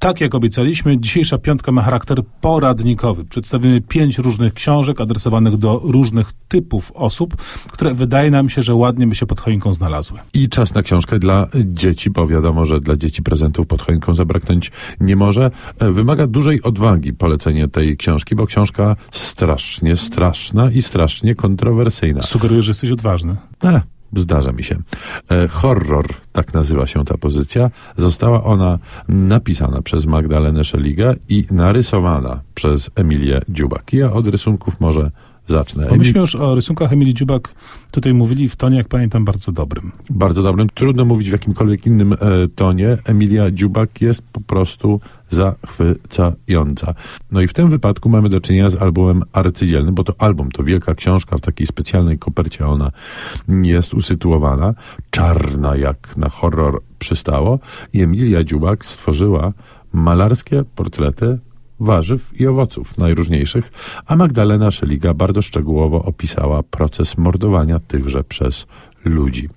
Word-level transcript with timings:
Tak 0.00 0.20
jak 0.20 0.34
obiecaliśmy, 0.34 0.98
dzisiejsza 1.00 1.38
piątka 1.38 1.72
ma 1.72 1.82
charakter 1.82 2.18
poradnikowy. 2.40 3.24
Przedstawimy 3.24 3.80
pięć 3.80 4.18
różnych 4.18 4.54
książek 4.54 5.00
adresowanych 5.00 5.56
do 5.56 5.80
różnych 5.84 6.32
typów 6.48 6.92
osób, 6.94 7.36
które 7.72 7.94
wydaje 7.94 8.30
nam 8.30 8.48
się, 8.48 8.62
że 8.62 8.74
ładnie 8.74 9.06
by 9.06 9.14
się 9.14 9.26
pod 9.26 9.40
choinką 9.40 9.72
znalazły. 9.72 10.18
I 10.34 10.48
czas 10.48 10.74
na 10.74 10.82
książkę 10.82 11.18
dla 11.18 11.48
dzieci, 11.64 12.10
bo 12.10 12.26
wiadomo, 12.26 12.64
że 12.64 12.80
dla 12.80 12.96
dzieci 12.96 13.22
prezentów 13.22 13.66
pod 13.66 13.82
choinką 13.82 14.14
zabraknąć 14.14 14.72
nie 15.00 15.16
może. 15.16 15.50
E, 15.78 15.90
Wymaga 15.90 16.26
dużej 16.26 16.62
odwagi 16.62 17.12
polecenie 17.12 17.68
tej 17.68 17.96
książki, 17.96 18.34
bo 18.34 18.46
książka 18.46 18.96
strasznie 19.10 19.96
straszna 19.96 20.70
i 20.70 20.82
strasznie 20.82 21.34
kontrowersyjna. 21.34 22.22
Sugeruję, 22.22 22.62
że 22.62 22.70
jesteś 22.70 22.90
odważny. 22.90 23.36
E, 23.64 23.82
Zdarza 24.16 24.52
mi 24.52 24.64
się. 24.64 24.76
E, 25.30 25.48
horror, 25.48 26.06
tak 26.32 26.54
nazywa 26.54 26.86
się 26.86 27.04
ta 27.04 27.18
pozycja. 27.18 27.70
Została 27.96 28.44
ona 28.44 28.78
napisana 29.08 29.82
przez 29.82 30.06
Magdalenę 30.06 30.64
Szeliga 30.64 31.14
i 31.28 31.46
narysowana 31.50 32.40
przez 32.54 32.90
Emilię 32.94 33.40
Dziubak. 33.48 33.92
Ja 33.92 34.12
od 34.12 34.26
rysunków 34.26 34.80
może 34.80 35.10
zacznę. 35.46 35.86
Bo 35.90 35.96
myśmy 35.96 36.20
już 36.20 36.34
o 36.34 36.54
rysunkach 36.54 36.92
Emilii 36.92 37.14
Dziubak 37.14 37.54
tutaj 37.90 38.14
mówili 38.14 38.48
w 38.48 38.56
tonie, 38.56 38.76
jak 38.76 38.88
pamiętam, 38.88 39.24
bardzo 39.24 39.52
dobrym. 39.52 39.92
Bardzo 40.10 40.42
dobrym. 40.42 40.68
Trudno 40.74 41.04
mówić 41.04 41.28
w 41.28 41.32
jakimkolwiek 41.32 41.86
innym 41.86 42.12
e, 42.12 42.16
tonie. 42.54 42.98
Emilia 43.04 43.50
Dziubak 43.50 44.00
jest 44.00 44.22
po 44.22 44.40
prostu 44.40 45.00
zachwycająca. 45.30 46.94
No 47.32 47.40
i 47.40 47.48
w 47.48 47.52
tym 47.52 47.70
wypadku 47.70 48.08
mamy 48.08 48.28
do 48.28 48.40
czynienia 48.40 48.70
z 48.70 48.82
albumem 48.82 49.22
arcydzielnym, 49.32 49.94
bo 49.94 50.04
to 50.04 50.14
album, 50.18 50.50
to 50.50 50.62
wielka 50.62 50.94
książka, 50.94 51.36
w 51.36 51.40
takiej 51.40 51.66
specjalnej 51.66 52.18
kopercie 52.18 52.66
ona 52.66 52.90
jest 53.48 53.94
usytuowana, 53.94 54.74
czarna 55.10 55.76
jak 55.76 56.16
na 56.16 56.28
horror 56.28 56.82
przystało 56.98 57.58
i 57.92 58.02
Emilia 58.02 58.44
Dziubak 58.44 58.84
stworzyła 58.84 59.52
malarskie 59.92 60.64
portrety 60.74 61.38
warzyw 61.80 62.40
i 62.40 62.46
owoców 62.46 62.98
najróżniejszych, 62.98 63.72
a 64.06 64.16
Magdalena 64.16 64.70
Szeliga 64.70 65.14
bardzo 65.14 65.42
szczegółowo 65.42 66.04
opisała 66.04 66.62
proces 66.62 67.18
mordowania 67.18 67.78
tychże 67.78 68.24
przez 68.24 68.66
ludzi. 69.04 69.48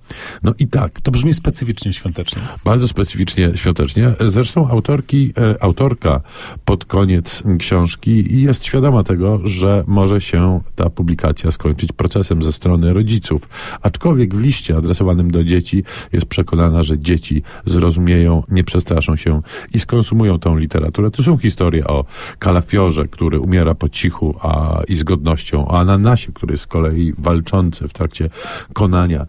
No 0.42 0.54
i 0.58 0.68
tak. 0.68 1.00
To 1.00 1.10
brzmi 1.10 1.34
specyficznie 1.34 1.92
świątecznie. 1.92 2.42
Bardzo 2.64 2.88
specyficznie 2.88 3.50
świątecznie. 3.54 4.12
Zresztą 4.20 4.68
autorki, 4.68 5.32
e, 5.38 5.62
autorka 5.62 6.20
pod 6.64 6.84
koniec 6.84 7.42
książki 7.58 8.42
jest 8.42 8.64
świadoma 8.64 9.02
tego, 9.02 9.40
że 9.44 9.84
może 9.86 10.20
się 10.20 10.60
ta 10.74 10.90
publikacja 10.90 11.50
skończyć 11.50 11.92
procesem 11.92 12.42
ze 12.42 12.52
strony 12.52 12.92
rodziców. 12.92 13.48
Aczkolwiek 13.82 14.34
w 14.34 14.40
liście 14.40 14.76
adresowanym 14.76 15.30
do 15.30 15.44
dzieci 15.44 15.84
jest 16.12 16.26
przekonana, 16.26 16.82
że 16.82 16.98
dzieci 16.98 17.42
zrozumieją, 17.66 18.42
nie 18.48 18.64
przestraszą 18.64 19.16
się 19.16 19.42
i 19.74 19.78
skonsumują 19.78 20.38
tą 20.38 20.56
literaturę. 20.56 21.10
Tu 21.10 21.22
są 21.22 21.36
historie 21.36 21.86
o 21.86 22.04
kalafiorze, 22.38 23.08
który 23.08 23.40
umiera 23.40 23.74
po 23.74 23.88
cichu 23.88 24.36
a, 24.42 24.80
i 24.88 24.96
z 24.96 25.02
godnością, 25.02 25.68
o 25.68 25.78
ananasie, 25.80 26.32
który 26.32 26.52
jest 26.52 26.62
z 26.62 26.66
kolei 26.66 27.12
walczący 27.18 27.88
w 27.88 27.92
trakcie 27.92 28.30
konania 28.72 29.26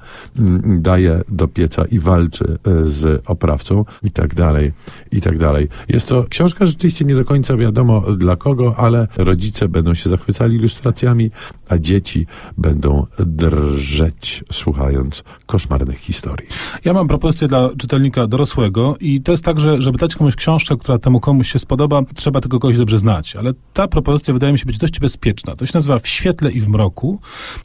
daje 0.66 1.22
do 1.30 1.48
pieca 1.48 1.86
i 1.92 2.00
walczy 2.00 2.58
e, 2.68 2.86
z 2.86 3.24
oprawcą 3.26 3.86
i 4.04 4.12
tak 4.12 4.36
dalej, 4.36 4.72
i 5.12 5.22
tak 5.22 5.38
dalej. 5.38 5.68
Jest 5.90 6.08
to 6.08 6.26
książka 6.30 6.66
rzeczywiście 6.66 7.06
nie 7.06 7.16
do 7.16 7.26
końca 7.26 7.58
wiadomo 7.58 8.02
dla 8.02 8.36
kogo, 8.36 8.76
ale 8.78 9.08
rodzice 9.18 9.70
będą 9.70 9.94
się 9.94 10.10
zachwycali 10.10 10.56
ilustracjami, 10.56 11.32
a 11.70 11.78
dzieci 11.78 12.28
będą 12.58 13.06
drżeć 13.20 14.44
słuchając 14.52 15.24
koszmarnych 15.46 15.98
historii. 15.98 16.48
Ja 16.86 16.94
mam 16.94 17.08
propozycję 17.08 17.48
dla 17.48 17.70
czytelnika 17.78 18.28
dorosłego 18.28 18.96
i 19.00 19.22
to 19.22 19.32
jest 19.32 19.44
tak, 19.44 19.60
że 19.60 19.82
żeby 19.82 19.98
dać 19.98 20.16
komuś 20.16 20.36
książkę, 20.36 20.78
która 20.78 20.98
temu 20.98 21.20
komuś 21.20 21.52
się 21.52 21.60
spodoba, 21.60 22.02
trzeba 22.16 22.42
tego 22.42 22.60
kogoś 22.60 22.78
dobrze 22.78 22.98
znać, 22.98 23.36
ale 23.36 23.54
ta 23.74 23.88
propozycja 23.88 24.34
wydaje 24.34 24.54
mi 24.54 24.60
się 24.60 24.66
być 24.66 24.78
dość 24.78 25.00
bezpieczna. 25.00 25.56
To 25.56 25.66
się 25.66 25.72
nazywa 25.76 26.00
W 26.00 26.08
świetle 26.08 26.52
i 26.52 26.60
w 26.60 26.70
mroku. 26.70 27.20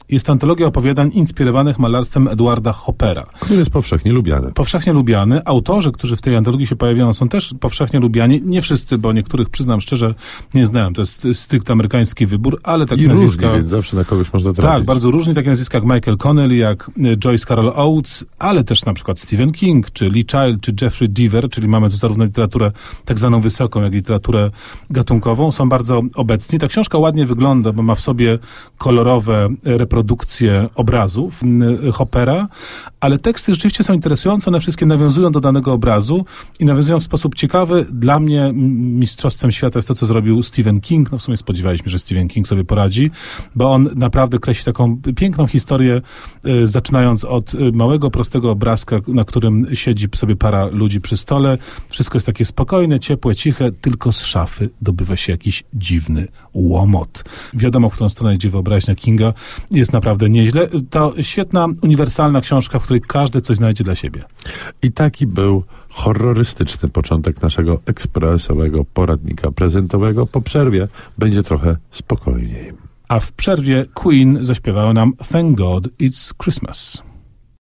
Jest 0.09 0.25
to 0.25 0.31
antologia 0.31 0.67
opowiadań 0.67 1.11
inspirowanych 1.13 1.79
malarstwem 1.79 2.29
Eduarda 2.31 2.73
Hoppera. 2.73 3.25
Który 3.39 3.59
jest 3.59 3.71
powszechnie 3.71 4.11
lubiany. 4.11 4.51
Powszechnie 4.51 4.93
lubiany. 4.93 5.41
Autorzy, 5.45 5.91
którzy 5.91 6.15
w 6.15 6.21
tej 6.21 6.35
antologii 6.35 6.67
się 6.67 6.75
pojawiają, 6.75 7.13
są 7.13 7.29
też 7.29 7.53
powszechnie 7.59 7.99
lubiani. 7.99 8.41
Nie 8.45 8.61
wszyscy, 8.61 8.97
bo 8.97 9.13
niektórych, 9.13 9.49
przyznam 9.49 9.81
szczerze, 9.81 10.13
nie 10.53 10.65
znałem. 10.65 10.93
To 10.93 11.01
jest 11.01 11.27
stricte 11.33 11.73
amerykański 11.73 12.25
wybór, 12.25 12.59
ale 12.63 12.85
takie 12.85 13.03
I 13.03 13.07
nazwiska... 13.07 13.45
różni, 13.45 13.59
więc 13.59 13.71
zawsze 13.71 13.97
na 13.97 14.03
kogoś 14.03 14.33
można 14.33 14.53
trafić. 14.53 14.71
Tak, 14.71 14.83
bardzo 14.85 15.11
różni. 15.11 15.33
Takie 15.33 15.49
nazwiska 15.49 15.77
jak 15.77 15.85
Michael 15.85 16.17
Connelly, 16.17 16.55
jak 16.55 16.91
e, 17.05 17.17
Joyce 17.17 17.45
Carol 17.45 17.71
Oates, 17.75 18.25
ale 18.39 18.63
też 18.63 18.85
na 18.85 18.93
przykład 18.93 19.19
Stephen 19.19 19.51
King, 19.51 19.91
czy 19.91 20.09
Lee 20.09 20.25
Child, 20.31 20.61
czy 20.61 20.73
Jeffrey 20.81 21.09
Deaver, 21.09 21.49
czyli 21.49 21.67
mamy 21.67 21.89
tu 21.89 21.97
zarówno 21.97 22.25
literaturę 22.25 22.71
tak 23.05 23.19
zwaną 23.19 23.41
wysoką, 23.41 23.81
jak 23.81 23.93
i 23.93 23.95
literaturę 23.95 24.51
gatunkową. 24.89 25.51
Są 25.51 25.69
bardzo 25.69 26.01
obecni. 26.15 26.59
Ta 26.59 26.67
książka 26.67 26.97
ładnie 26.97 27.25
wygląda, 27.25 27.71
bo 27.71 27.83
ma 27.83 27.95
w 27.95 27.99
sobie 27.99 28.39
kolorowe 28.77 29.49
reprodukcje 29.63 30.69
obrazów 30.75 31.43
m, 31.43 31.77
Hoppera, 32.21 32.47
ale 32.99 33.19
teksty 33.19 33.53
rzeczywiście 33.53 33.83
są 33.83 33.93
interesujące. 33.93 34.47
One 34.47 34.59
wszystkie 34.59 34.85
nawiązują 34.85 35.31
do 35.31 35.39
danego 35.39 35.73
obrazu 35.73 36.25
i 36.59 36.65
nawiązują 36.65 36.99
w 36.99 37.03
sposób 37.03 37.35
ciekawy. 37.35 37.85
Dla 37.91 38.19
mnie 38.19 38.51
mistrzostwem 38.53 39.51
świata 39.51 39.79
jest 39.79 39.87
to, 39.87 39.95
co 39.95 40.05
zrobił 40.05 40.43
Stephen 40.43 40.81
King. 40.81 41.11
No 41.11 41.17
w 41.17 41.21
sumie 41.21 41.37
spodziewaliśmy, 41.37 41.91
że 41.91 41.99
Stephen 41.99 42.27
King 42.27 42.47
sobie 42.47 42.63
poradzi, 42.63 43.11
bo 43.55 43.71
on 43.71 43.89
naprawdę 43.95 44.39
kreśli 44.39 44.65
taką 44.65 44.97
piękną 45.15 45.47
historię, 45.47 46.01
y, 46.45 46.67
zaczynając 46.67 47.25
od 47.25 47.53
y, 47.53 47.71
małego, 47.71 48.11
prostego 48.11 48.51
obrazka, 48.51 48.95
na 49.07 49.23
którym 49.23 49.67
siedzi 49.73 50.07
sobie 50.15 50.35
para 50.35 50.65
ludzi 50.65 51.01
przy 51.01 51.17
stole. 51.17 51.57
Wszystko 51.89 52.15
jest 52.15 52.25
takie 52.25 52.45
spokojne, 52.45 52.99
ciepłe, 52.99 53.35
ciche, 53.35 53.71
tylko 53.71 54.11
z 54.11 54.21
szafy 54.21 54.69
dobywa 54.81 55.15
się 55.15 55.31
jakiś 55.31 55.63
dziwny 55.73 56.27
łomot. 56.53 57.23
Wiadomo, 57.53 57.89
w 57.89 57.93
którą 57.93 58.09
stronę 58.09 58.35
idzie 58.35 58.49
wyobraźnia 58.49 58.95
Kinga. 58.95 59.33
Jest 59.71 59.93
naprawdę 59.93 60.29
nieźle. 60.29 60.67
To 60.89 61.13
świetna, 61.21 61.67
uniwersalna 62.11 62.41
książka, 62.41 62.79
w 62.79 62.83
której 62.83 63.01
każdy 63.01 63.41
coś 63.41 63.57
znajdzie 63.57 63.83
dla 63.83 63.95
siebie. 63.95 64.23
I 64.81 64.91
taki 64.91 65.27
był 65.27 65.63
horrorystyczny 65.89 66.89
początek 66.89 67.41
naszego 67.41 67.79
ekspresowego 67.85 68.85
poradnika 68.93 69.51
prezentowego. 69.51 70.25
Po 70.25 70.41
przerwie 70.41 70.87
będzie 71.17 71.43
trochę 71.43 71.77
spokojniej. 71.91 72.73
A 73.07 73.19
w 73.19 73.31
przerwie 73.31 73.85
Queen 73.93 74.37
zaśpiewały 74.41 74.93
nam 74.93 75.13
Thank 75.31 75.57
God 75.57 75.87
It's 75.99 76.33
Christmas. 76.43 77.03